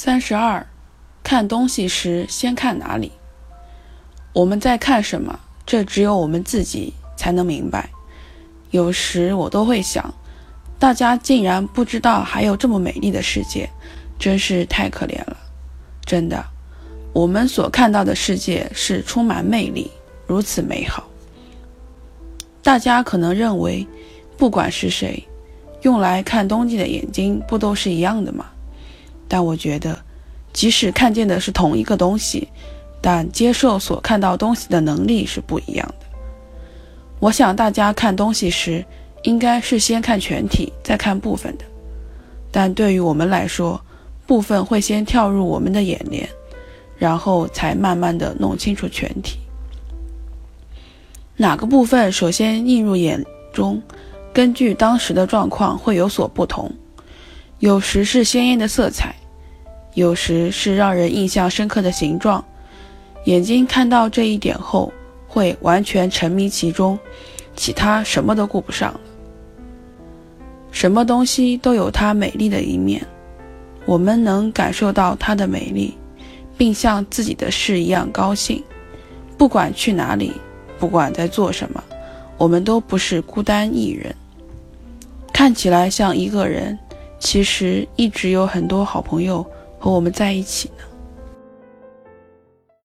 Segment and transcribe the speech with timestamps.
[0.00, 0.64] 三十二，
[1.24, 3.10] 看东西时先看哪里？
[4.32, 5.40] 我们在看什么？
[5.66, 7.90] 这只有我们自己才能明白。
[8.70, 10.14] 有时我都会想，
[10.78, 13.68] 大家竟然不知道还有这么美丽的世界，
[14.20, 15.36] 真是太可怜了。
[16.06, 16.44] 真的，
[17.12, 19.90] 我们所看到的世界是充满魅力，
[20.28, 21.08] 如此美好。
[22.62, 23.84] 大家可能认为，
[24.36, 25.26] 不管是谁，
[25.82, 28.46] 用来看东西的眼睛不都是一样的吗？
[29.28, 29.96] 但我觉得，
[30.52, 32.48] 即使看见的是同一个东西，
[33.00, 36.06] 但接受所看到东西的能力是不一样的。
[37.20, 38.84] 我想大家看东西时，
[39.24, 41.64] 应该是先看全体，再看部分的。
[42.50, 43.80] 但对于我们来说，
[44.26, 46.28] 部分会先跳入我们的眼帘，
[46.96, 49.38] 然后才慢慢的弄清楚全体。
[51.36, 53.82] 哪个部分首先映入眼中，
[54.32, 56.72] 根据当时的状况会有所不同。
[57.58, 59.14] 有时是鲜艳的色彩，
[59.98, 62.44] 有时是让人印象深刻的形状。
[63.24, 64.92] 眼睛看到这一点后，
[65.26, 66.96] 会完全沉迷其中，
[67.56, 69.00] 其他什么都顾不上了。
[70.70, 73.04] 什么东西都有它美丽的一面，
[73.86, 75.98] 我们能感受到它的美丽，
[76.56, 78.62] 并像自己的事一样高兴。
[79.36, 80.32] 不管去哪里，
[80.78, 81.82] 不管在做什么，
[82.36, 84.14] 我们都不是孤单一人。
[85.32, 86.78] 看起来像一个人。
[87.20, 89.44] 其实一直有很多好朋友
[89.78, 90.97] 和我们在一起呢。